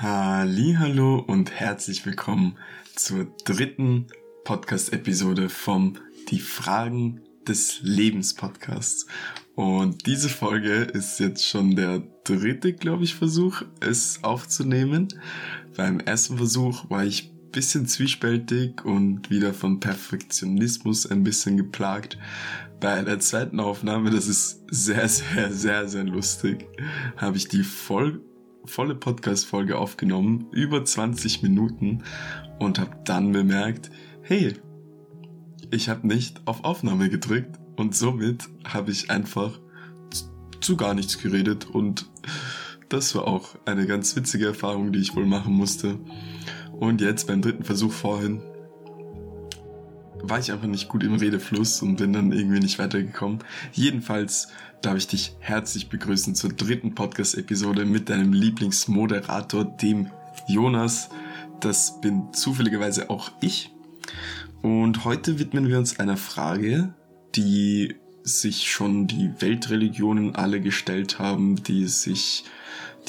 [0.00, 2.56] Hallo und herzlich willkommen
[2.94, 4.06] zur dritten
[4.44, 5.96] Podcast-Episode vom
[6.28, 9.08] Die Fragen des Lebens Podcasts.
[9.56, 15.08] Und diese Folge ist jetzt schon der dritte, glaube ich, Versuch, es aufzunehmen.
[15.76, 22.18] Beim ersten Versuch war ich bisschen zwiespältig und wieder von Perfektionismus ein bisschen geplagt.
[22.78, 26.68] Bei der zweiten Aufnahme, das ist sehr, sehr, sehr, sehr lustig,
[27.16, 28.20] habe ich die voll
[28.68, 32.04] volle Podcast-Folge aufgenommen, über 20 Minuten
[32.58, 33.90] und habe dann bemerkt,
[34.22, 34.54] hey,
[35.70, 39.58] ich habe nicht auf Aufnahme gedrückt und somit habe ich einfach
[40.60, 42.10] zu gar nichts geredet und
[42.88, 45.98] das war auch eine ganz witzige Erfahrung, die ich wohl machen musste.
[46.72, 48.40] Und jetzt beim dritten Versuch vorhin
[50.22, 53.38] war ich einfach nicht gut im Redefluss und bin dann irgendwie nicht weitergekommen.
[53.72, 54.48] Jedenfalls
[54.82, 60.10] darf ich dich herzlich begrüßen zur dritten Podcast-Episode mit deinem Lieblingsmoderator, dem
[60.46, 61.10] Jonas.
[61.60, 63.72] Das bin zufälligerweise auch ich.
[64.62, 66.94] Und heute widmen wir uns einer Frage,
[67.34, 72.44] die sich schon die Weltreligionen alle gestellt haben, die sich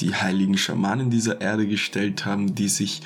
[0.00, 3.02] die heiligen Schamanen dieser Erde gestellt haben, die sich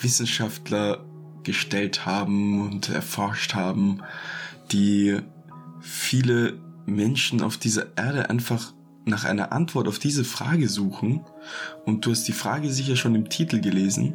[0.00, 1.04] Wissenschaftler
[1.44, 4.02] gestellt haben und erforscht haben,
[4.70, 5.18] die
[5.80, 8.72] viele Menschen auf dieser Erde einfach
[9.04, 11.24] nach einer Antwort auf diese Frage suchen.
[11.84, 14.14] Und du hast die Frage sicher schon im Titel gelesen,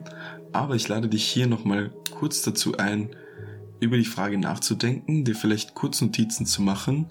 [0.51, 3.09] aber ich lade dich hier nochmal kurz dazu ein,
[3.79, 7.07] über die Frage nachzudenken, dir vielleicht Kurznotizen zu machen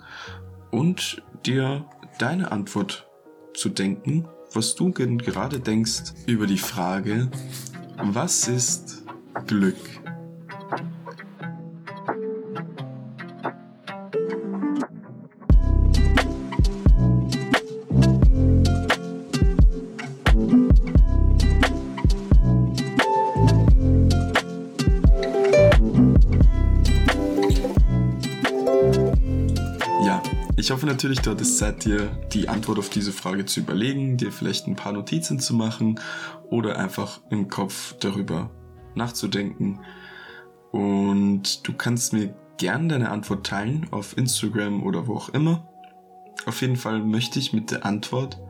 [0.71, 1.85] und dir
[2.19, 3.07] deine Antwort
[3.55, 7.31] zu denken, was du gerade denkst über die Frage,
[7.99, 9.03] was ist
[9.47, 10.02] Glück?
[30.63, 34.31] Ich hoffe natürlich, du hattest Zeit, dir die Antwort auf diese Frage zu überlegen, dir
[34.31, 35.99] vielleicht ein paar Notizen zu machen
[36.51, 38.49] oder einfach im Kopf darüber
[38.95, 39.81] nachzudenken.
[40.73, 45.69] Und du kannst mir gern deine Antwort teilen auf Instagram oder wo auch immer.
[46.47, 48.41] Auf jeden Fall möchte ich mit der Antwort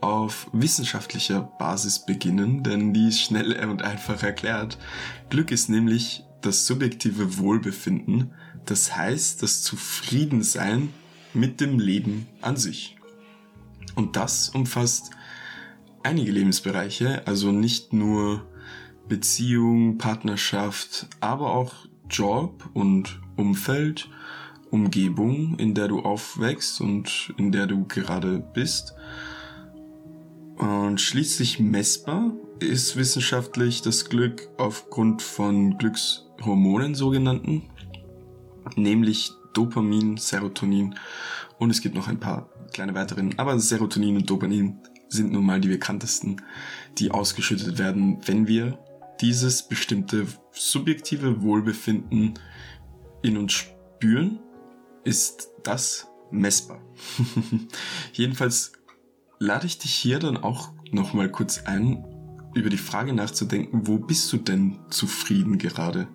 [0.00, 4.78] auf wissenschaftlicher Basis beginnen, denn die ist schnell und einfach erklärt.
[5.28, 8.32] Glück ist nämlich das subjektive Wohlbefinden,
[8.64, 10.90] das heißt das Zufriedensein
[11.34, 12.96] mit dem Leben an sich.
[13.94, 15.10] Und das umfasst
[16.02, 18.46] einige Lebensbereiche, also nicht nur
[19.10, 21.74] Beziehung, Partnerschaft, aber auch
[22.08, 24.08] Job und Umfeld,
[24.70, 28.94] Umgebung, in der du aufwächst und in der du gerade bist.
[30.56, 37.62] Und schließlich messbar ist wissenschaftlich das Glück aufgrund von Glückshormonen sogenannten,
[38.76, 40.94] nämlich Dopamin, Serotonin
[41.58, 43.36] und es gibt noch ein paar kleine weiteren.
[43.38, 44.78] Aber Serotonin und Dopamin
[45.08, 46.36] sind nun mal die bekanntesten,
[46.98, 48.78] die ausgeschüttet werden, wenn wir
[49.20, 52.34] dieses bestimmte subjektive Wohlbefinden
[53.22, 54.40] in uns spüren,
[55.04, 56.80] ist das messbar.
[58.12, 58.72] Jedenfalls
[59.38, 62.04] lade ich dich hier dann auch nochmal kurz ein,
[62.54, 66.08] über die Frage nachzudenken, wo bist du denn zufrieden gerade?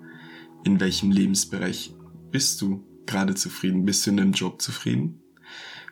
[0.64, 1.94] In welchem Lebensbereich
[2.32, 3.86] bist du gerade zufrieden?
[3.86, 5.22] Bist du in deinem Job zufrieden?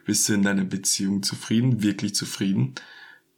[0.06, 1.82] Bist du in deiner Beziehung zufrieden?
[1.82, 2.74] Wirklich zufrieden?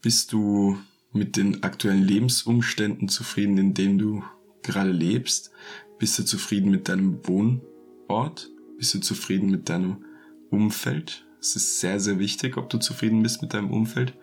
[0.02, 0.78] Bist du
[1.16, 4.24] mit den aktuellen Lebensumständen zufrieden, in denen du
[4.62, 5.52] gerade lebst?
[5.98, 8.52] Bist du zufrieden mit deinem Wohnort?
[8.78, 10.04] Bist du zufrieden mit deinem
[10.50, 11.26] Umfeld?
[11.40, 14.14] Es ist sehr, sehr wichtig, ob du zufrieden bist mit deinem Umfeld.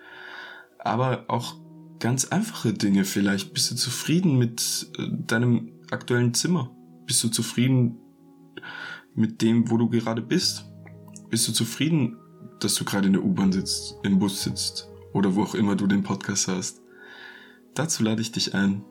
[0.79, 1.57] Aber auch
[1.99, 3.55] ganz einfache Dinge vielleicht.
[3.55, 6.77] Bist du zufrieden mit äh, deinem aktuellen Zimmer?
[7.07, 7.97] Bist du zufrieden
[9.15, 10.67] mit dem, wo du gerade bist?
[11.31, 12.19] Bist du zufrieden,
[12.61, 15.87] dass du gerade in der U-Bahn sitzt, im Bus sitzt oder wo auch immer du
[15.87, 16.82] den Podcast hast?
[17.75, 18.85] Dazu lade ich dich ein,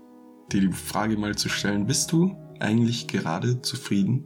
[0.52, 4.26] dir die Frage mal zu stellen, bist du eigentlich gerade zufrieden?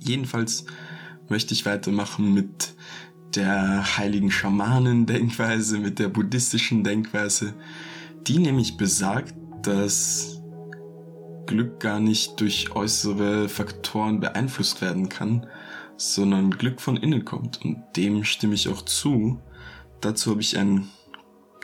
[0.00, 0.66] Jedenfalls
[1.28, 2.74] möchte ich weitermachen mit
[3.34, 7.54] der heiligen Schamanen-Denkweise, mit der buddhistischen Denkweise,
[8.26, 10.40] die nämlich besagt, dass
[11.46, 15.46] Glück gar nicht durch äußere Faktoren beeinflusst werden kann,
[15.96, 17.64] sondern Glück von innen kommt.
[17.64, 19.40] Und dem stimme ich auch zu.
[20.00, 20.88] Dazu habe ich ein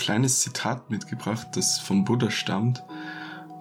[0.02, 2.82] kleines Zitat mitgebracht, das von Buddha stammt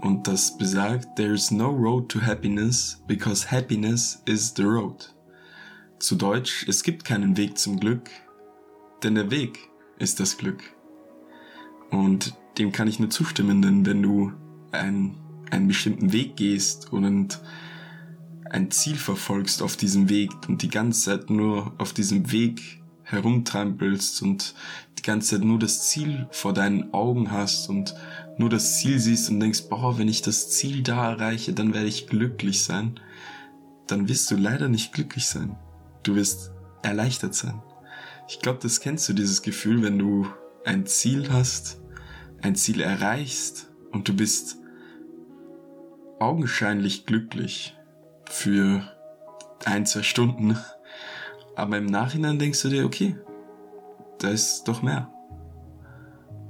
[0.01, 5.13] und das besagt, There is no road to happiness because happiness is the road.
[5.99, 8.09] Zu Deutsch, es gibt keinen Weg zum Glück,
[9.03, 9.59] denn der Weg
[9.99, 10.63] ist das Glück.
[11.91, 14.33] Und dem kann ich nur zustimmen, denn wenn du
[14.71, 15.15] ein,
[15.51, 17.39] einen bestimmten Weg gehst und
[18.49, 22.80] ein Ziel verfolgst auf diesem Weg und die ganze Zeit nur auf diesem Weg
[23.11, 24.55] herumtrampelst und
[24.97, 27.95] die ganze Zeit nur das Ziel vor deinen Augen hast und
[28.37, 31.87] nur das Ziel siehst und denkst, boah, wenn ich das Ziel da erreiche, dann werde
[31.87, 32.99] ich glücklich sein,
[33.87, 35.57] dann wirst du leider nicht glücklich sein.
[36.03, 37.61] Du wirst erleichtert sein.
[38.27, 40.25] Ich glaube, das kennst du, dieses Gefühl, wenn du
[40.65, 41.81] ein Ziel hast,
[42.41, 44.57] ein Ziel erreichst und du bist
[46.19, 47.75] augenscheinlich glücklich
[48.25, 48.83] für
[49.65, 50.57] ein, zwei Stunden,
[51.55, 53.15] aber im Nachhinein denkst du dir, okay,
[54.19, 55.11] da ist doch mehr.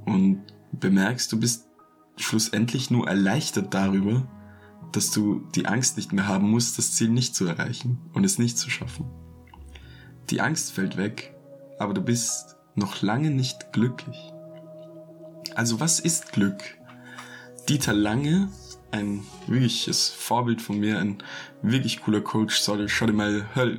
[0.04, 1.68] Und bemerkst, du bist
[2.16, 4.26] schlussendlich nur erleichtert darüber,
[4.92, 8.38] dass du die Angst nicht mehr haben musst, das Ziel nicht zu erreichen und es
[8.38, 9.06] nicht zu schaffen.
[10.30, 11.34] Die Angst fällt weg,
[11.78, 14.32] aber du bist noch lange nicht glücklich.
[15.54, 16.62] Also was ist Glück?
[17.68, 18.48] Dieter Lange,
[18.90, 21.18] ein wirkliches Vorbild von mir, ein
[21.62, 23.78] wirklich cooler Coach, sorry, schau dir mal, hör,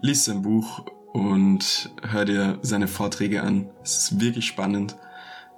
[0.00, 3.70] lies sein Buch und hör dir seine Vorträge an.
[3.82, 4.96] Es ist wirklich spannend.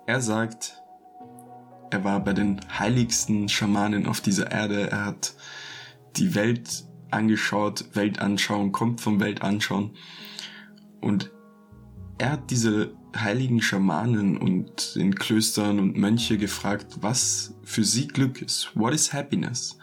[0.07, 0.83] Er sagt,
[1.91, 4.91] er war bei den heiligsten Schamanen auf dieser Erde.
[4.91, 5.35] Er hat
[6.17, 7.85] die Welt angeschaut.
[7.93, 9.91] Weltanschauung kommt vom Weltanschauen.
[11.01, 11.31] Und
[12.19, 18.41] er hat diese heiligen Schamanen und den Klöstern und Mönche gefragt, was für sie Glück
[18.41, 18.71] ist.
[18.75, 19.77] What is happiness?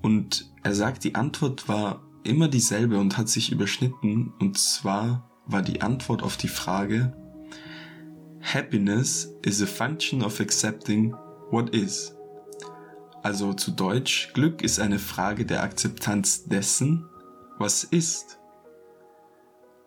[0.00, 4.32] Und er sagt, die Antwort war immer dieselbe und hat sich überschnitten.
[4.38, 7.16] Und zwar war die Antwort auf die Frage,
[8.40, 11.14] Happiness is a function of accepting
[11.50, 12.16] what is.
[13.22, 17.06] Also zu Deutsch, Glück ist eine Frage der Akzeptanz dessen,
[17.58, 18.38] was ist.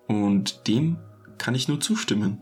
[0.07, 0.97] Und dem
[1.37, 2.41] kann ich nur zustimmen.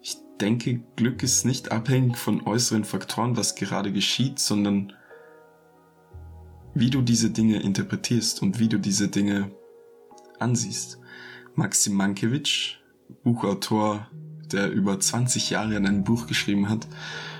[0.00, 4.92] Ich denke, Glück ist nicht abhängig von äußeren Faktoren, was gerade geschieht, sondern
[6.74, 9.50] wie du diese Dinge interpretierst und wie du diese Dinge
[10.38, 10.98] ansiehst.
[11.54, 12.74] Maxim Mankiewicz,
[13.22, 14.08] Buchautor,
[14.50, 16.86] der über 20 Jahre an einem Buch geschrieben hat,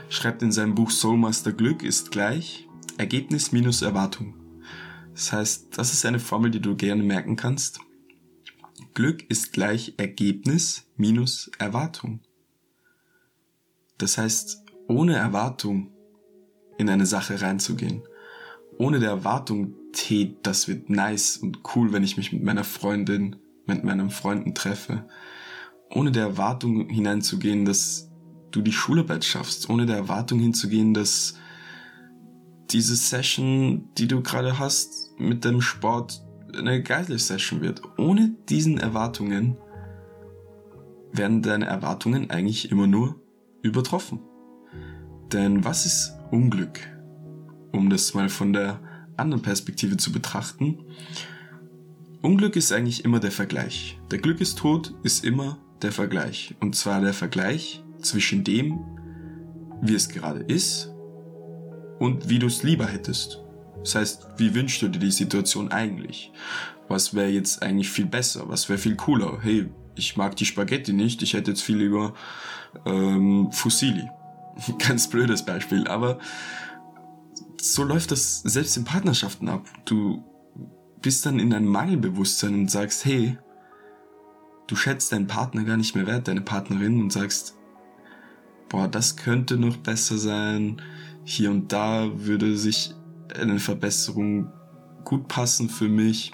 [0.08, 4.34] schreibt in seinem Buch Soulmaster Glück ist gleich Ergebnis minus Erwartung.
[5.14, 7.80] Das heißt, das ist eine Formel, die du gerne merken kannst.
[8.94, 12.20] Glück ist gleich Ergebnis minus Erwartung.
[13.98, 15.90] Das heißt, ohne Erwartung
[16.78, 18.02] in eine Sache reinzugehen,
[18.78, 23.36] ohne der Erwartung, hey, das wird nice und cool, wenn ich mich mit meiner Freundin,
[23.66, 25.04] mit meinen Freunden treffe,
[25.90, 28.10] ohne der Erwartung hineinzugehen, dass
[28.50, 31.34] du die Schularbeit schaffst, ohne der Erwartung hinzugehen, dass
[32.70, 36.24] diese Session, die du gerade hast mit dem Sport,
[36.56, 37.82] eine geile Session wird.
[37.98, 39.56] Ohne diesen Erwartungen
[41.12, 43.20] werden deine Erwartungen eigentlich immer nur
[43.62, 44.20] übertroffen.
[45.32, 46.93] Denn was ist Unglück?
[47.74, 48.78] Um das mal von der
[49.16, 50.78] anderen Perspektive zu betrachten.
[52.22, 53.98] Unglück ist eigentlich immer der Vergleich.
[54.12, 56.54] Der Glück ist tot ist immer der Vergleich.
[56.60, 58.78] Und zwar der Vergleich zwischen dem,
[59.82, 60.92] wie es gerade ist
[61.98, 63.42] und wie du es lieber hättest.
[63.80, 66.32] Das heißt, wie wünschst du dir die Situation eigentlich?
[66.86, 68.48] Was wäre jetzt eigentlich viel besser?
[68.48, 69.40] Was wäre viel cooler?
[69.42, 72.14] Hey, ich mag die Spaghetti nicht, ich hätte jetzt viel lieber
[72.86, 74.08] ähm, Fusilli.
[74.78, 76.20] Ganz blödes Beispiel, aber
[77.64, 79.66] so läuft das selbst in Partnerschaften ab.
[79.86, 80.22] Du
[81.00, 83.38] bist dann in einem Mangelbewusstsein und sagst, hey,
[84.66, 87.56] du schätzt deinen Partner gar nicht mehr wert, deine Partnerin und sagst,
[88.68, 90.82] boah, das könnte noch besser sein,
[91.24, 92.94] hier und da würde sich
[93.34, 94.52] eine Verbesserung
[95.04, 96.32] gut passen für mich.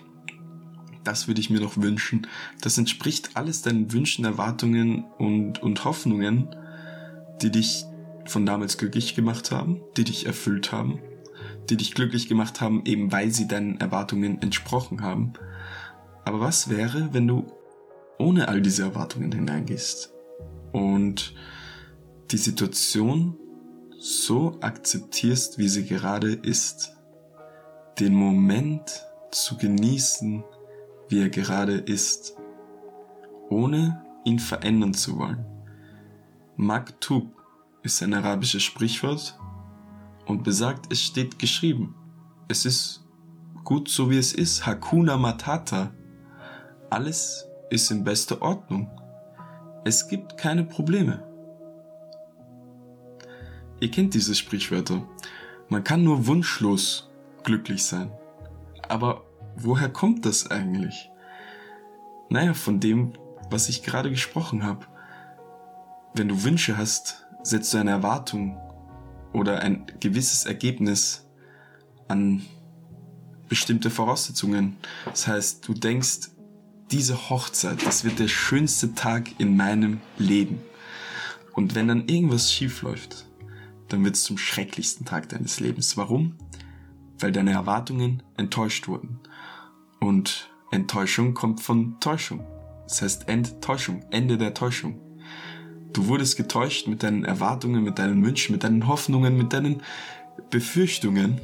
[1.05, 2.27] Das würde ich mir noch wünschen.
[2.61, 6.49] Das entspricht alles deinen Wünschen, Erwartungen und, und Hoffnungen,
[7.41, 7.85] die dich
[8.27, 11.01] von damals glücklich gemacht haben, die dich erfüllt haben,
[11.71, 15.33] die dich glücklich gemacht haben, eben weil sie deinen Erwartungen entsprochen haben.
[16.25, 17.47] Aber was wäre, wenn du
[18.19, 20.13] ohne all diese Erwartungen hineingehst
[20.73, 21.35] und
[22.31, 23.37] die Situation
[23.99, 26.97] so akzeptierst, wie sie gerade ist.
[27.99, 30.45] Den Moment zu genießen,
[31.09, 32.37] wie er gerade ist,
[33.49, 35.45] ohne ihn verändern zu wollen.
[36.57, 37.27] Maktub
[37.83, 39.39] ist ein arabisches Sprichwort
[40.31, 41.95] und besagt, es steht geschrieben.
[42.49, 43.05] Es ist
[43.65, 44.65] gut so wie es ist.
[44.65, 45.93] Hakuna Matata.
[46.89, 48.89] Alles ist in bester Ordnung.
[49.85, 51.25] Es gibt keine Probleme.
[53.81, 55.03] Ihr kennt diese Sprichwörter.
[55.69, 57.11] Man kann nur wunschlos
[57.43, 58.13] glücklich sein.
[58.89, 59.25] Aber
[59.57, 61.11] woher kommt das eigentlich?
[62.29, 63.15] Naja, von dem,
[63.51, 64.87] was ich gerade gesprochen habe.
[66.15, 68.59] Wenn du Wünsche hast, setzt du eine Erwartung
[69.33, 71.27] oder ein gewisses Ergebnis
[72.09, 72.43] an
[73.49, 74.77] bestimmte Voraussetzungen.
[75.05, 76.31] Das heißt, du denkst,
[76.91, 80.61] diese Hochzeit, das wird der schönste Tag in meinem Leben.
[81.53, 83.27] Und wenn dann irgendwas schief läuft,
[83.89, 85.97] dann wird es zum schrecklichsten Tag deines Lebens.
[85.97, 86.37] Warum?
[87.19, 89.21] Weil deine Erwartungen enttäuscht wurden.
[90.01, 92.47] Und Enttäuschung kommt von Täuschung.
[92.85, 95.01] Das heißt Enttäuschung, Ende der Täuschung.
[95.93, 99.83] Du wurdest getäuscht mit deinen Erwartungen, mit deinen Wünschen, mit deinen Hoffnungen, mit deinen
[100.51, 101.41] Befürchtungen,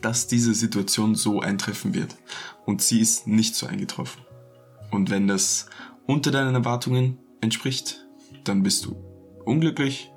[0.00, 2.16] dass diese Situation so eintreffen wird.
[2.66, 4.22] Und sie ist nicht so eingetroffen.
[4.90, 5.66] Und wenn das
[6.06, 8.06] unter deinen Erwartungen entspricht,
[8.44, 8.96] dann bist du
[9.44, 10.10] unglücklich.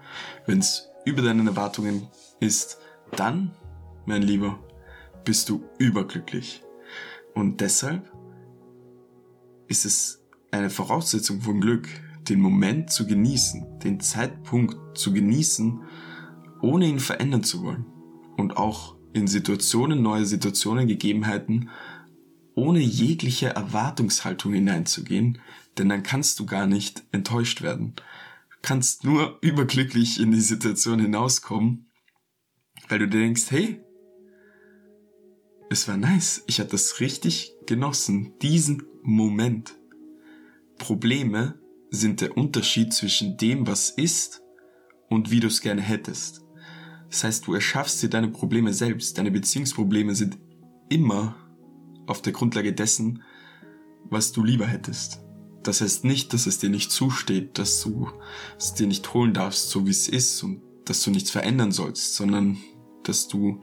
[0.46, 2.08] Wenn es über deinen Erwartungen
[2.40, 2.78] ist,
[3.16, 3.52] dann,
[4.06, 4.60] mein Lieber,
[5.24, 6.64] bist du überglücklich.
[7.36, 8.12] Und deshalb
[9.68, 11.88] ist es eine Voraussetzung von Glück,
[12.30, 15.82] den Moment zu genießen, den Zeitpunkt zu genießen,
[16.62, 17.86] ohne ihn verändern zu wollen.
[18.38, 21.70] Und auch in Situationen, neue Situationen, Gegebenheiten,
[22.56, 25.40] ohne jegliche Erwartungshaltung hineinzugehen,
[25.78, 27.94] denn dann kannst du gar nicht enttäuscht werden.
[27.96, 31.88] Du kannst nur überglücklich in die Situation hinauskommen,
[32.90, 33.82] weil du dir denkst, hey,
[35.70, 39.76] es war nice, ich habe das richtig genossen, diesen Moment.
[40.78, 41.60] Probleme
[41.94, 44.42] sind der Unterschied zwischen dem, was ist
[45.10, 46.42] und wie du es gerne hättest.
[47.10, 49.20] Das heißt, du erschaffst dir deine Probleme selbst.
[49.20, 50.40] Deine Beziehungsprobleme sind
[50.90, 51.36] immer
[52.08, 53.22] auf der Grundlage dessen,
[54.06, 55.22] was du lieber hättest.
[55.62, 58.10] Das heißt nicht, dass es dir nicht zusteht, dass du
[58.58, 62.16] es dir nicht holen darfst, so wie es ist und dass du nichts verändern sollst,
[62.16, 62.58] sondern
[63.04, 63.62] dass du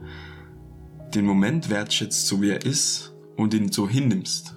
[1.14, 4.54] den Moment wertschätzt, so wie er ist und ihn so hinnimmst.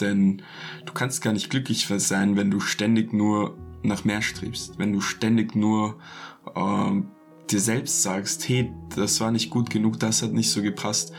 [0.00, 0.42] Denn
[0.84, 5.00] du kannst gar nicht glücklich sein, wenn du ständig nur nach mehr strebst, wenn du
[5.00, 5.98] ständig nur
[6.54, 7.02] äh,
[7.50, 11.12] dir selbst sagst, hey, das war nicht gut genug, das hat nicht so gepasst.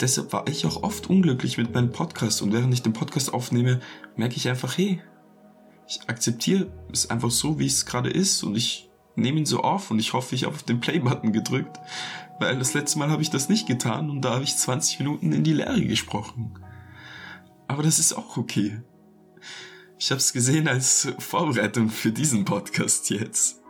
[0.00, 3.80] Deshalb war ich auch oft unglücklich mit meinem Podcast und während ich den Podcast aufnehme,
[4.16, 5.00] merke ich einfach, hey,
[5.88, 9.90] ich akzeptiere es einfach so, wie es gerade ist und ich nehme ihn so auf
[9.90, 11.78] und ich hoffe, ich habe auf den Play-Button gedrückt,
[12.38, 15.32] weil das letzte Mal habe ich das nicht getan und da habe ich 20 Minuten
[15.32, 16.52] in die Leere gesprochen.
[17.68, 18.80] Aber das ist auch okay.
[19.98, 23.62] Ich habe es gesehen als Vorbereitung für diesen Podcast jetzt,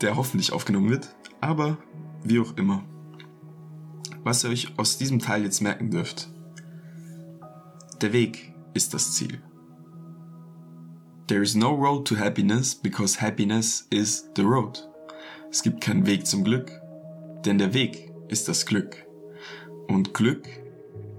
[0.00, 1.78] der hoffentlich aufgenommen wird, aber
[2.22, 2.84] wie auch immer.
[4.22, 6.28] Was ihr euch aus diesem Teil jetzt merken dürft.
[8.00, 9.40] Der Weg ist das Ziel.
[11.26, 14.86] There is no road to happiness because happiness is the road.
[15.50, 16.70] Es gibt keinen Weg zum Glück,
[17.46, 19.06] denn der Weg ist das Glück.
[19.88, 20.46] Und Glück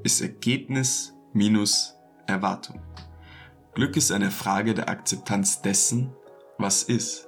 [0.04, 2.82] ist Ergebnis minus Erwartung.
[3.76, 6.14] Glück ist eine Frage der Akzeptanz dessen,
[6.58, 7.28] was ist.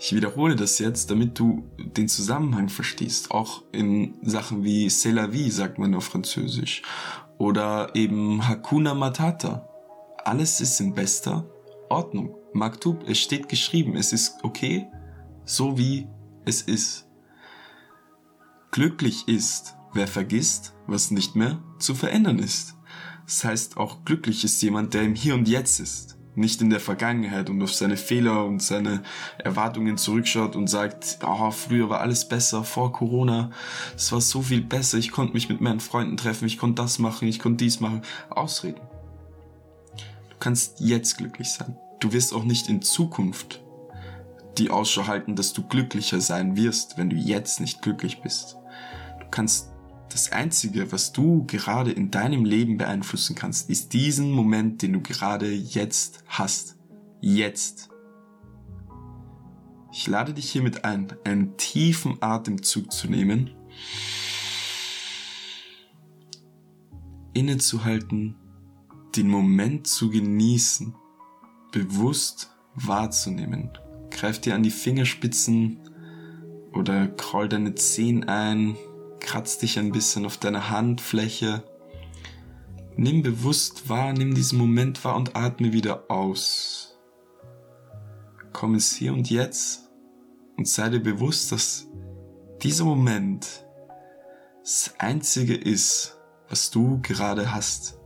[0.00, 3.30] Ich wiederhole das jetzt, damit du den Zusammenhang verstehst.
[3.30, 6.82] Auch in Sachen wie C'est la vie, sagt man auf Französisch.
[7.38, 9.68] Oder eben Hakuna Matata.
[10.24, 11.46] Alles ist in bester
[11.88, 12.34] Ordnung.
[12.52, 14.86] Maktub, es steht geschrieben, es ist okay,
[15.44, 16.08] so wie
[16.44, 17.06] es ist.
[18.70, 22.74] Glücklich ist, wer vergisst, was nicht mehr zu verändern ist.
[23.32, 26.80] Das heißt, auch glücklich ist jemand, der im Hier und Jetzt ist, nicht in der
[26.80, 29.02] Vergangenheit und auf seine Fehler und seine
[29.38, 33.50] Erwartungen zurückschaut und sagt, oh, früher war alles besser, vor Corona,
[33.96, 36.98] es war so viel besser, ich konnte mich mit meinen Freunden treffen, ich konnte das
[36.98, 38.02] machen, ich konnte dies machen.
[38.28, 38.82] Ausreden.
[40.28, 41.78] Du kannst jetzt glücklich sein.
[42.00, 43.62] Du wirst auch nicht in Zukunft
[44.58, 48.58] die Ausschau halten, dass du glücklicher sein wirst, wenn du jetzt nicht glücklich bist.
[49.20, 49.71] Du kannst
[50.12, 55.00] das Einzige, was du gerade in deinem Leben beeinflussen kannst, ist diesen Moment, den du
[55.00, 56.76] gerade jetzt hast.
[57.20, 57.88] Jetzt.
[59.92, 63.50] Ich lade dich hiermit ein, einen tiefen Atemzug zu nehmen,
[67.34, 68.36] innezuhalten,
[69.16, 70.94] den Moment zu genießen,
[71.72, 73.70] bewusst wahrzunehmen.
[74.10, 75.78] Greif dir an die Fingerspitzen
[76.72, 78.76] oder kroll deine Zehen ein,
[79.22, 81.62] kratz dich ein bisschen auf deiner Handfläche.
[82.96, 86.98] Nimm bewusst wahr, nimm diesen Moment wahr und atme wieder aus.
[88.52, 89.90] Komm ins Hier und Jetzt
[90.58, 91.88] und sei dir bewusst, dass
[92.62, 93.64] dieser Moment
[94.60, 97.98] das Einzige ist, was du gerade hast.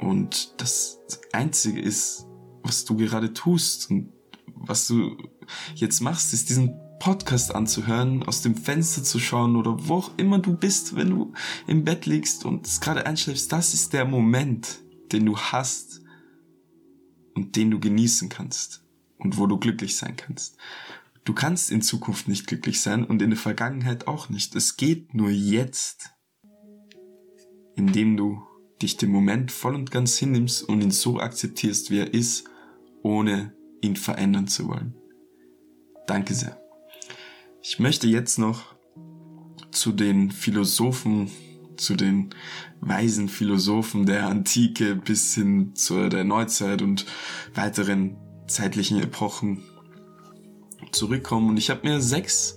[0.00, 0.98] Und das
[1.32, 2.26] Einzige ist,
[2.62, 4.12] was du gerade tust und
[4.54, 5.16] was du
[5.74, 10.38] jetzt machst, ist diesen Podcast anzuhören, aus dem Fenster zu schauen oder wo auch immer
[10.38, 11.32] du bist, wenn du
[11.66, 14.80] im Bett liegst und es gerade einschläfst, das ist der Moment,
[15.12, 16.02] den du hast
[17.34, 18.82] und den du genießen kannst.
[19.18, 20.56] und wo du glücklich sein kannst.
[21.24, 24.54] Du kannst in Zukunft nicht glücklich sein und in der Vergangenheit auch nicht.
[24.54, 26.10] Es geht nur jetzt,
[27.74, 28.42] indem du
[28.80, 32.44] dich dem Moment voll und ganz hinnimmst und ihn so akzeptierst, wie er ist,
[33.02, 33.52] ohne
[33.82, 34.94] ihn verändern zu wollen.
[36.06, 36.67] Danke sehr.
[37.70, 38.74] Ich möchte jetzt noch
[39.70, 41.30] zu den Philosophen,
[41.76, 42.30] zu den
[42.80, 47.04] weisen Philosophen der Antike bis hin zur der Neuzeit und
[47.52, 49.62] weiteren zeitlichen Epochen
[50.92, 51.50] zurückkommen.
[51.50, 52.56] Und ich habe mir sechs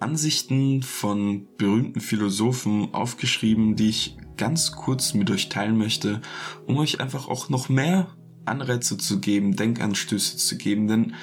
[0.00, 6.22] Ansichten von berühmten Philosophen aufgeschrieben, die ich ganz kurz mit euch teilen möchte,
[6.66, 8.17] um euch einfach auch noch mehr
[8.48, 11.14] Anreize zu geben, Denkanstöße zu geben, denn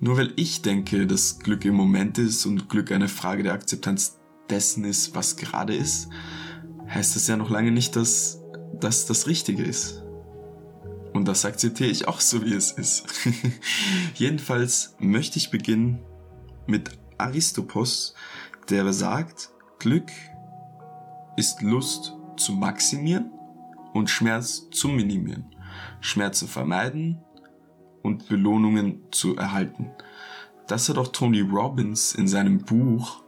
[0.00, 4.18] nur weil ich denke, dass Glück im Moment ist und Glück eine Frage der Akzeptanz
[4.50, 6.08] dessen ist, was gerade ist,
[6.88, 8.40] heißt das ja noch lange nicht, dass
[8.80, 10.02] das das Richtige ist.
[11.12, 13.04] Und das akzeptiere ich auch so, wie es ist.
[14.16, 16.00] Jedenfalls möchte ich beginnen
[16.66, 18.14] mit Aristopos,
[18.68, 20.10] der sagt, Glück
[21.36, 23.30] ist Lust zu maximieren
[23.92, 25.53] und Schmerz zu minimieren,
[26.04, 27.18] Schmerzen vermeiden
[28.02, 29.90] und Belohnungen zu erhalten.
[30.66, 33.22] Das hat auch Tony Robbins in seinem Buch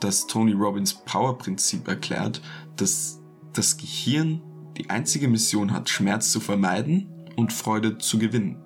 [0.00, 2.40] das Tony Robbins Power Prinzip erklärt,
[2.76, 3.20] dass
[3.52, 4.40] das Gehirn
[4.78, 8.62] die einzige Mission hat, Schmerz zu vermeiden und Freude zu gewinnen.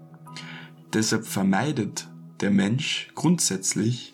[0.92, 2.09] Deshalb vermeidet
[2.40, 4.12] der Mensch grundsätzlich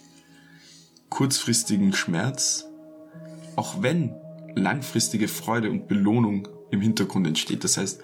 [1.11, 2.67] kurzfristigen Schmerz,
[3.55, 4.15] auch wenn
[4.55, 7.65] langfristige Freude und Belohnung im Hintergrund entsteht.
[7.65, 8.01] Das heißt,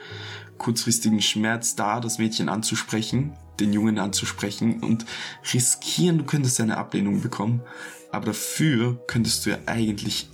[0.63, 5.05] kurzfristigen Schmerz da, das Mädchen anzusprechen, den Jungen anzusprechen und
[5.53, 7.63] riskieren, du könntest eine Ablehnung bekommen.
[8.13, 10.29] Aber dafür könntest du ja eigentlich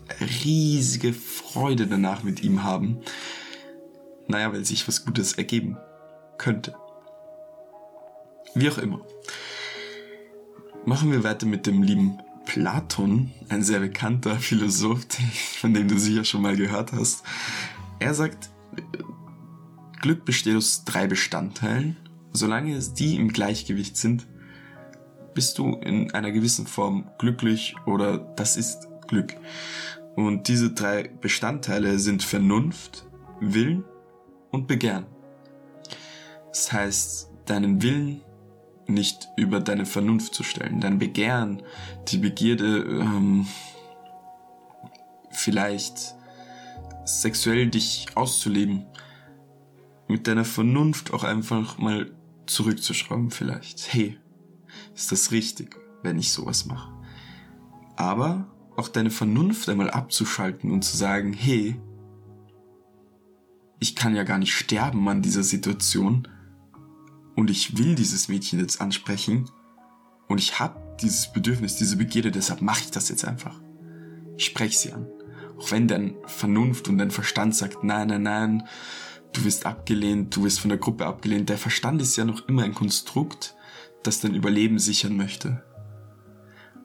[0.45, 2.99] riesige Freude danach mit ihm haben.
[4.27, 5.79] Naja, weil sich was Gutes ergeben
[6.37, 6.75] könnte.
[8.55, 9.01] Wie auch immer.
[10.85, 15.07] Machen wir weiter mit dem lieben Platon, ein sehr bekannter Philosoph,
[15.61, 17.23] von dem du sicher schon mal gehört hast.
[17.99, 18.51] Er sagt,
[20.01, 21.97] Glück besteht aus drei Bestandteilen.
[22.33, 24.27] Solange die im Gleichgewicht sind,
[25.35, 29.35] bist du in einer gewissen Form glücklich oder das ist Glück.
[30.17, 33.07] Und diese drei Bestandteile sind Vernunft,
[33.41, 33.85] Willen
[34.51, 35.07] und Begehren.
[36.49, 38.23] Das heißt, deinen Willen
[38.87, 41.63] nicht über deine Vernunft zu stellen, dein Begehren,
[42.09, 43.47] die Begierde, ähm,
[45.31, 46.15] vielleicht
[47.05, 48.87] sexuell dich auszuleben,
[50.09, 52.11] mit deiner Vernunft auch einfach mal
[52.47, 53.93] zurückzuschrauben vielleicht.
[53.93, 54.19] Hey,
[54.95, 56.93] ist das richtig, wenn ich sowas mache?
[57.97, 61.81] Aber auch deine Vernunft einmal abzuschalten und zu sagen, hey,
[63.81, 66.27] ich kann ja gar nicht sterben an dieser Situation
[67.37, 69.51] und ich will dieses Mädchen jetzt ansprechen
[70.27, 73.61] und ich habe dieses Bedürfnis, diese Begierde, deshalb mache ich das jetzt einfach.
[74.37, 75.07] Ich spreche sie an.
[75.59, 78.69] Auch wenn dein Vernunft und dein Verstand sagt, nein, nein, nein,
[79.39, 81.49] du wirst abgelehnt, du wirst von der Gruppe abgelehnt.
[81.49, 83.55] Der Verstand ist ja noch immer ein Konstrukt,
[84.03, 85.63] das dein Überleben sichern möchte.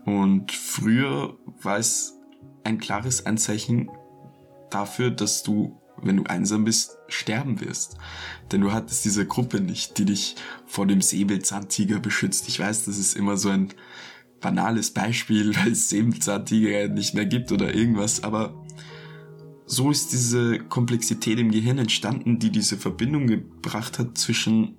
[0.06, 2.14] Und früher war es
[2.64, 3.90] ein klares Anzeichen
[4.70, 7.98] dafür, dass du, wenn du einsam bist, sterben wirst.
[8.52, 10.36] Denn du hattest diese Gruppe nicht, die dich
[10.66, 12.48] vor dem Säbelzahntiger beschützt.
[12.48, 13.70] Ich weiß, das ist immer so ein
[14.42, 18.54] banales Beispiel, weil es Säbelzahntiger nicht mehr gibt oder irgendwas, aber
[19.66, 24.78] so ist diese Komplexität im Gehirn entstanden, die diese Verbindung gebracht hat zwischen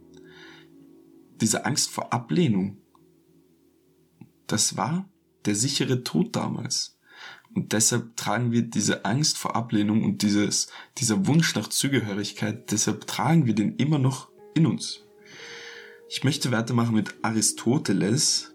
[1.40, 2.78] dieser Angst vor Ablehnung.
[4.46, 5.08] Das war
[5.46, 6.98] der sichere Tod damals.
[7.54, 10.68] Und deshalb tragen wir diese Angst vor Ablehnung und dieses,
[10.98, 15.02] dieser Wunsch nach Zugehörigkeit, deshalb tragen wir den immer noch in uns.
[16.08, 18.54] Ich möchte weitermachen mit Aristoteles,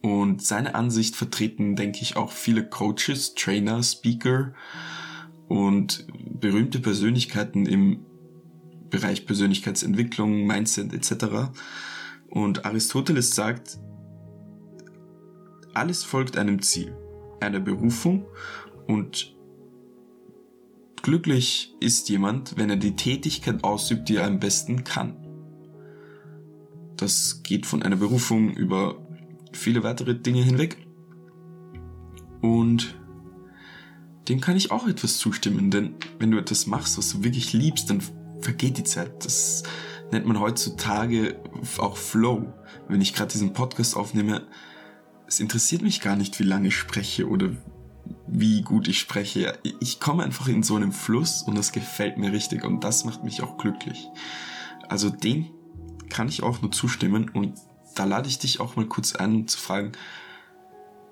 [0.00, 4.54] und seine Ansicht vertreten, denke ich, auch viele Coaches, Trainer, Speaker
[5.48, 6.06] und
[6.40, 8.04] berühmte Persönlichkeiten im
[8.90, 11.50] Bereich Persönlichkeitsentwicklung, Mindset etc.
[12.28, 13.78] Und Aristoteles sagt,
[15.74, 16.96] alles folgt einem Ziel,
[17.40, 18.26] einer Berufung
[18.86, 19.36] und
[21.02, 25.16] glücklich ist jemand, wenn er die Tätigkeit ausübt, die er am besten kann.
[26.96, 28.96] Das geht von einer Berufung über
[29.52, 30.76] viele weitere Dinge hinweg.
[32.40, 32.98] Und
[34.28, 37.88] dem kann ich auch etwas zustimmen, denn wenn du etwas machst, was du wirklich liebst,
[37.90, 38.02] dann
[38.40, 39.24] vergeht die Zeit.
[39.24, 39.62] Das
[40.12, 41.40] nennt man heutzutage
[41.78, 42.52] auch Flow.
[42.88, 44.46] Wenn ich gerade diesen Podcast aufnehme,
[45.26, 47.50] es interessiert mich gar nicht, wie lange ich spreche oder
[48.26, 49.58] wie gut ich spreche.
[49.80, 53.24] Ich komme einfach in so einen Fluss und das gefällt mir richtig und das macht
[53.24, 54.08] mich auch glücklich.
[54.88, 55.50] Also den
[56.08, 57.58] kann ich auch nur zustimmen und
[57.94, 59.92] da lade ich dich auch mal kurz ein, zu fragen,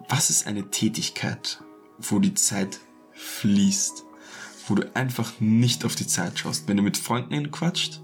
[0.08, 1.62] was ist eine Tätigkeit,
[1.98, 2.80] wo die Zeit
[3.16, 4.04] fließt,
[4.68, 8.00] wo du einfach nicht auf die Zeit schaust, wenn du mit Freunden quatscht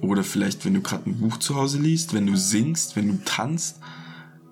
[0.00, 3.24] oder vielleicht wenn du gerade ein Buch zu Hause liest, wenn du singst, wenn du
[3.24, 3.80] tanzt,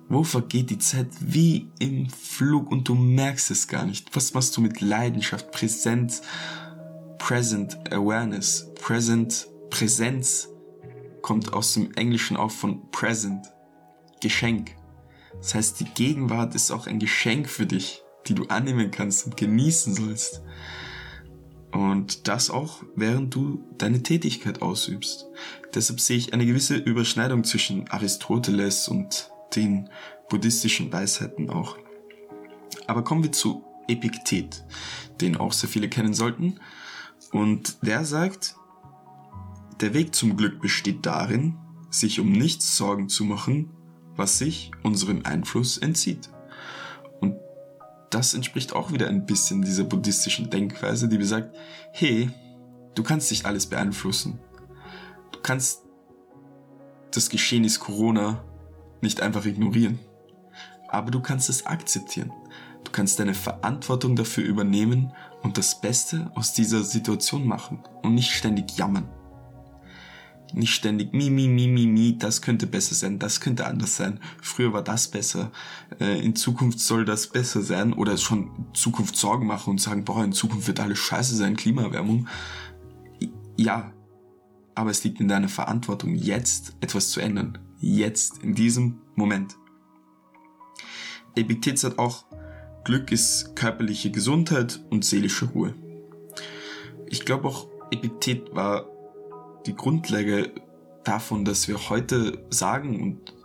[0.09, 4.15] wo vergeht die Zeit wie im Flug und du merkst es gar nicht?
[4.15, 6.21] Was machst du mit Leidenschaft, Präsenz,
[7.17, 10.49] Present Awareness, Present Präsenz
[11.21, 13.47] kommt aus dem Englischen auch von Present,
[14.21, 14.75] Geschenk.
[15.33, 19.37] Das heißt, die Gegenwart ist auch ein Geschenk für dich, die du annehmen kannst und
[19.37, 20.41] genießen sollst.
[21.71, 25.25] Und das auch, während du deine Tätigkeit ausübst.
[25.75, 29.89] Deshalb sehe ich eine gewisse Überschneidung zwischen Aristoteles und den
[30.29, 31.77] buddhistischen Weisheiten auch.
[32.87, 34.65] Aber kommen wir zu Epiktet,
[35.21, 36.59] den auch sehr viele kennen sollten.
[37.31, 38.55] Und der sagt,
[39.81, 41.57] der Weg zum Glück besteht darin,
[41.89, 43.69] sich um nichts Sorgen zu machen,
[44.15, 46.29] was sich unserem Einfluss entzieht.
[48.09, 51.55] Das entspricht auch wieder ein bisschen dieser buddhistischen Denkweise, die besagt,
[51.91, 52.29] hey,
[52.95, 54.39] du kannst nicht alles beeinflussen.
[55.31, 55.83] Du kannst
[57.11, 58.43] das Geschehnis Corona
[59.01, 59.99] nicht einfach ignorieren.
[60.87, 62.31] Aber du kannst es akzeptieren.
[62.83, 65.11] Du kannst deine Verantwortung dafür übernehmen
[65.43, 69.09] und das Beste aus dieser Situation machen und nicht ständig jammern.
[70.53, 74.19] Nicht ständig mi, mi, mi, mi, mi, das könnte besser sein, das könnte anders sein.
[74.41, 75.51] Früher war das besser.
[75.99, 80.23] Äh, in Zukunft soll das besser sein oder schon Zukunft Sorgen machen und sagen, boah,
[80.23, 82.27] in Zukunft wird alles scheiße sein, Klimaerwärmung.
[83.57, 83.91] Ja,
[84.75, 87.57] aber es liegt in deiner Verantwortung, jetzt etwas zu ändern.
[87.79, 89.55] Jetzt, in diesem Moment.
[91.35, 92.25] Epiktet sagt auch,
[92.83, 95.73] Glück ist körperliche Gesundheit und seelische Ruhe.
[97.07, 98.85] Ich glaube auch, Epiktet war
[99.67, 100.53] die Grundlage
[101.03, 103.35] davon, dass wir heute sagen und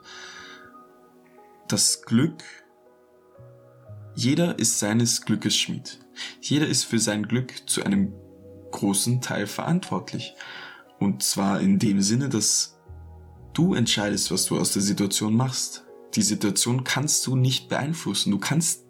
[1.69, 2.43] das Glück,
[4.15, 5.99] jeder ist seines Glückes Schmied.
[6.41, 8.13] Jeder ist für sein Glück zu einem
[8.71, 10.35] großen Teil verantwortlich.
[10.99, 12.79] Und zwar in dem Sinne, dass
[13.55, 15.85] du entscheidest, was du aus der Situation machst.
[16.15, 18.31] Die Situation kannst du nicht beeinflussen.
[18.31, 18.85] Du kannst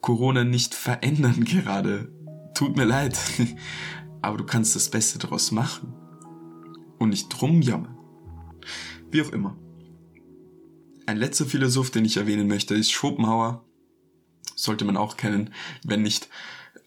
[0.00, 2.12] Corona nicht verändern gerade.
[2.54, 3.18] Tut mir leid.
[4.22, 6.01] Aber du kannst das Beste daraus machen
[7.02, 7.96] und nicht drum jammern.
[9.10, 9.58] Wie auch immer.
[11.06, 13.66] Ein letzter Philosoph, den ich erwähnen möchte, ist Schopenhauer.
[14.54, 15.52] Sollte man auch kennen.
[15.84, 16.28] Wenn nicht,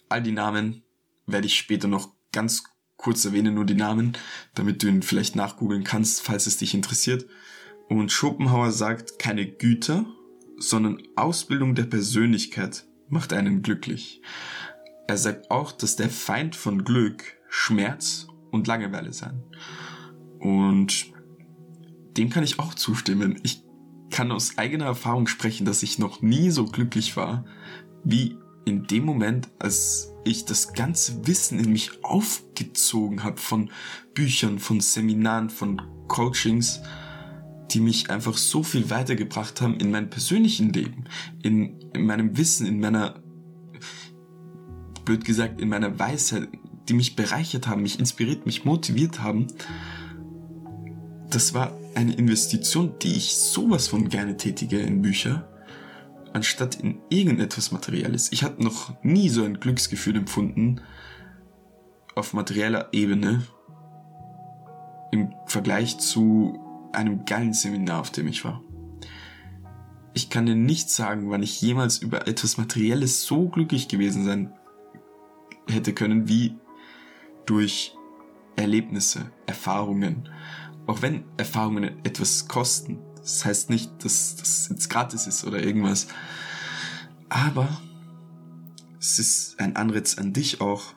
[0.10, 0.84] all die Namen
[1.28, 2.64] werde ich später noch ganz
[2.98, 4.18] kurz erwähnen, nur die Namen,
[4.56, 7.26] damit du ihn vielleicht nachgoogeln kannst, falls es dich interessiert.
[7.90, 10.06] Und Schopenhauer sagt, keine Güter,
[10.58, 14.22] sondern Ausbildung der Persönlichkeit macht einen glücklich.
[15.08, 19.44] Er sagt auch, dass der Feind von Glück Schmerz und Langeweile sein.
[20.46, 21.12] Und
[22.18, 23.40] dem kann ich auch zustimmen.
[23.42, 23.64] Ich
[24.12, 27.46] kann aus eigener Erfahrung sprechen, dass ich noch nie so glücklich war,
[28.04, 33.72] wie in dem Moment, als ich das ganze Wissen in mich aufgezogen habe von
[34.14, 36.80] Büchern, von Seminaren, von Coachings,
[37.72, 41.06] die mich einfach so viel weitergebracht haben in meinem persönlichen Leben,
[41.42, 43.20] in, in meinem Wissen, in meiner,
[45.06, 46.50] blöd gesagt, in meiner Weisheit,
[46.88, 49.48] die mich bereichert haben, mich inspiriert, mich motiviert haben
[51.30, 55.48] das war eine Investition, die ich sowas von gerne tätige in Bücher,
[56.34, 58.32] anstatt in irgendetwas Materielles.
[58.32, 60.82] Ich hatte noch nie so ein Glücksgefühl empfunden
[62.16, 63.44] auf materieller Ebene
[65.12, 66.60] im Vergleich zu
[66.92, 68.62] einem geilen Seminar, auf dem ich war.
[70.14, 74.54] Ich kann dir nicht sagen, wann ich jemals über etwas Materielles so glücklich gewesen sein
[75.68, 76.56] hätte können wie
[77.46, 77.96] durch
[78.56, 80.30] Erlebnisse, Erfahrungen,
[80.88, 86.08] auch wenn Erfahrungen etwas kosten, das heißt nicht, dass das jetzt gratis ist oder irgendwas.
[87.28, 87.82] Aber
[89.00, 90.94] es ist ein Anreiz an dich auch.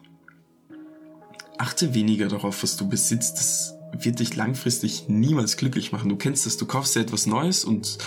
[1.56, 3.38] Achte weniger darauf, was du besitzt.
[3.38, 6.08] Das wird dich langfristig niemals glücklich machen.
[6.08, 7.98] Du kennst das, du kaufst dir etwas Neues und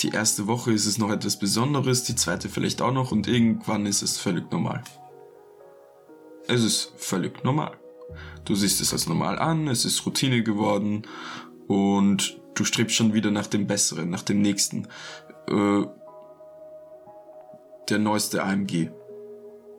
[0.00, 3.86] die erste Woche ist es noch etwas Besonderes, die zweite vielleicht auch noch und irgendwann
[3.86, 4.84] ist es völlig normal.
[6.46, 7.76] Es ist völlig normal.
[8.44, 11.02] Du siehst es als normal an, es ist Routine geworden
[11.66, 14.86] und du strebst schon wieder nach dem Besseren, nach dem Nächsten.
[15.48, 15.84] Äh,
[17.88, 18.90] der neueste AMG.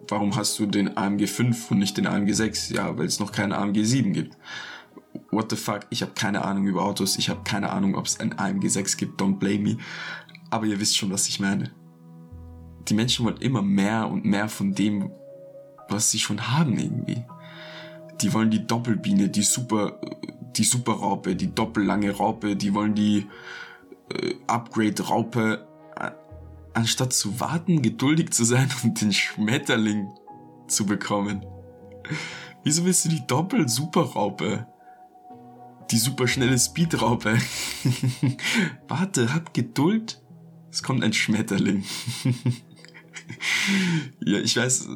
[0.08, 2.70] Warum hast du den AMG 5 und nicht den AMG 6?
[2.70, 4.38] Ja, weil es noch keinen AMG 7 gibt.
[5.32, 5.82] What the fuck?
[5.90, 7.18] Ich habe keine Ahnung über Autos.
[7.18, 9.22] Ich habe keine Ahnung, ob es ein AMG 6 gibt.
[9.22, 9.78] Don't blame me.
[10.50, 11.72] Aber ihr wisst schon, was ich meine.
[12.88, 15.12] Die Menschen wollen immer mehr und mehr von dem,
[15.90, 17.26] was sie schon haben irgendwie
[18.22, 20.00] die wollen die Doppelbiene, die super,
[20.56, 23.28] die Superraupe, die doppellange Raupe, die wollen die
[24.10, 25.68] äh, Upgrade-Raupe,
[26.78, 30.08] anstatt zu warten, geduldig zu sein und den Schmetterling
[30.68, 31.46] zu bekommen.
[32.64, 34.68] Wieso willst du die Doppel-Superraupe?
[35.92, 37.38] Die superschnelle Speedraupe.
[38.88, 40.22] Warte, hab Geduld.
[40.70, 41.86] Es kommt ein Schmetterling.
[44.20, 44.90] ja, ich weiß,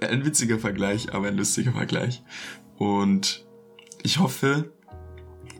[0.00, 2.22] ein witziger Vergleich, aber ein lustiger Vergleich.
[2.78, 3.44] Und
[4.02, 4.72] ich hoffe,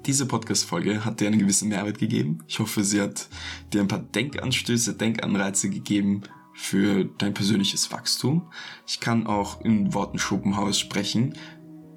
[0.07, 2.38] diese Podcast-Folge hat dir einen gewissen Mehrwert gegeben.
[2.46, 3.28] Ich hoffe, sie hat
[3.72, 6.22] dir ein paar Denkanstöße, Denkanreize gegeben
[6.54, 8.50] für dein persönliches Wachstum.
[8.87, 11.35] Ich kann auch in Worten Schopenhaus sprechen.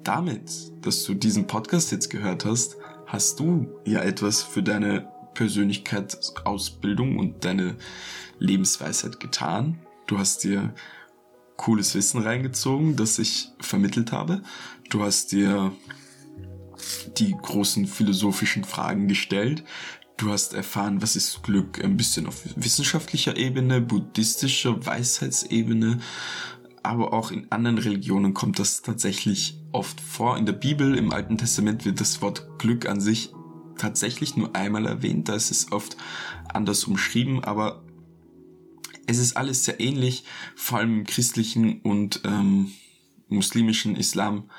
[0.04, 0.50] Damit,
[0.84, 7.44] dass du diesen Podcast jetzt gehört hast, hast du ja etwas für deine Persönlichkeitsausbildung und
[7.44, 7.76] deine
[8.38, 9.78] Lebensweisheit getan.
[10.06, 10.74] Du hast dir
[11.62, 14.42] cooles Wissen reingezogen, das ich vermittelt habe.
[14.90, 15.72] Du hast dir
[17.18, 19.62] die großen philosophischen Fragen gestellt.
[20.16, 26.00] Du hast erfahren, was ist Glück, ein bisschen auf wissenschaftlicher Ebene, buddhistischer Weisheitsebene,
[26.82, 30.36] aber auch in anderen Religionen kommt das tatsächlich oft vor.
[30.38, 33.32] In der Bibel, im Alten Testament wird das Wort Glück an sich
[33.78, 35.96] tatsächlich nur einmal erwähnt, da ist es oft
[36.52, 37.84] anders umschrieben, aber
[39.06, 42.72] es ist alles sehr ähnlich, vor allem im christlichen und ähm,
[43.28, 44.50] muslimischen Islam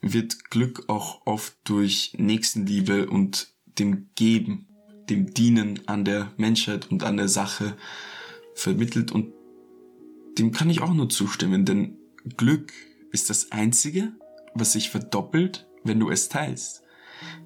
[0.00, 4.66] wird Glück auch oft durch Nächstenliebe und dem Geben,
[5.08, 7.76] dem Dienen an der Menschheit und an der Sache
[8.54, 9.32] vermittelt und
[10.38, 11.98] dem kann ich auch nur zustimmen, denn
[12.36, 12.72] Glück
[13.12, 14.12] ist das Einzige,
[14.54, 16.82] was sich verdoppelt, wenn du es teilst.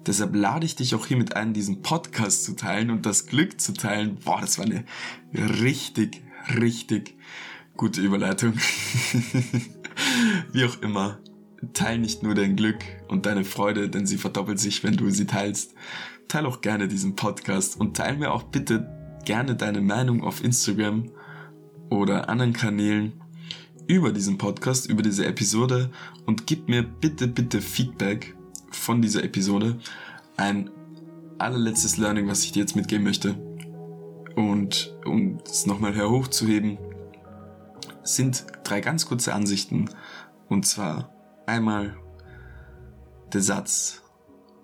[0.05, 3.73] Deshalb lade ich dich auch hiermit ein, diesen Podcast zu teilen und das Glück zu
[3.73, 4.17] teilen.
[4.23, 4.85] Boah, das war eine
[5.33, 6.21] richtig,
[6.59, 7.17] richtig
[7.75, 8.53] gute Überleitung.
[10.51, 11.19] Wie auch immer,
[11.73, 15.25] teil nicht nur dein Glück und deine Freude, denn sie verdoppelt sich, wenn du sie
[15.25, 15.73] teilst.
[16.27, 18.89] Teil auch gerne diesen Podcast und teil mir auch bitte
[19.25, 21.11] gerne deine Meinung auf Instagram
[21.89, 23.13] oder anderen Kanälen
[23.87, 25.91] über diesen Podcast, über diese Episode
[26.25, 28.35] und gib mir bitte, bitte Feedback
[28.75, 29.79] von dieser Episode.
[30.37, 30.69] Ein
[31.37, 33.35] allerletztes Learning, was ich dir jetzt mitgeben möchte.
[34.35, 36.77] Und um es nochmal herhochzuheben,
[38.03, 39.89] sind drei ganz kurze Ansichten.
[40.49, 41.09] Und zwar
[41.45, 41.95] einmal
[43.33, 44.01] der Satz,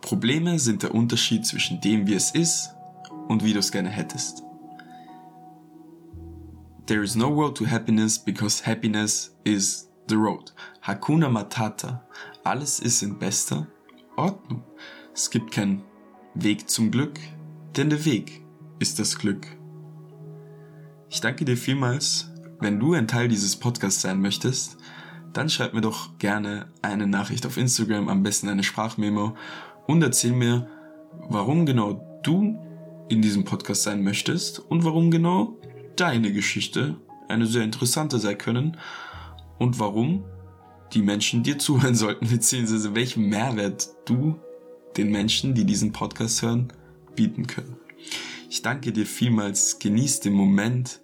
[0.01, 2.71] Probleme sind der Unterschied zwischen dem, wie es ist
[3.27, 4.43] und wie du es gerne hättest.
[6.87, 10.51] There is no road to happiness because happiness is the road.
[10.81, 12.03] Hakuna Matata.
[12.43, 13.67] Alles ist in bester
[14.21, 14.63] Ordnung.
[15.13, 15.83] Es gibt keinen
[16.35, 17.19] Weg zum Glück,
[17.75, 18.45] denn der Weg
[18.79, 19.45] ist das Glück.
[21.09, 22.31] Ich danke dir vielmals.
[22.59, 24.77] Wenn du ein Teil dieses Podcasts sein möchtest,
[25.33, 29.35] dann schreib mir doch gerne eine Nachricht auf Instagram, am besten eine Sprachmemo
[29.87, 30.67] und erzähl mir,
[31.29, 32.59] warum genau du
[33.09, 35.57] in diesem Podcast sein möchtest und warum genau
[35.95, 38.77] deine Geschichte eine sehr interessante sein können
[39.57, 40.25] und warum
[40.93, 44.39] die Menschen dir zuhören sollten, beziehungsweise welchen Mehrwert du
[44.97, 46.73] den Menschen, die diesen Podcast hören,
[47.15, 47.77] bieten können.
[48.49, 50.99] Ich danke dir vielmals, genieß den Moment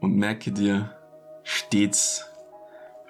[0.00, 0.96] und merke dir
[1.42, 2.24] stets,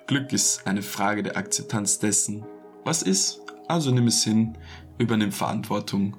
[0.06, 2.44] Glück ist eine Frage der Akzeptanz dessen,
[2.84, 4.58] was ist, also nimm es hin,
[4.98, 6.16] übernimm Verantwortung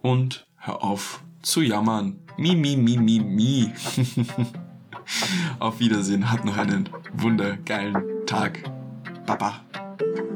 [0.00, 2.18] und hör auf zu jammern.
[2.36, 3.72] Mi, mi, mi, mi, mi.
[5.58, 8.77] Auf Wiedersehen, hat noch einen wundergeilen Tag.
[9.28, 10.27] 爸爸。